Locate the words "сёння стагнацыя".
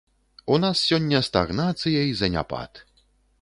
0.91-2.01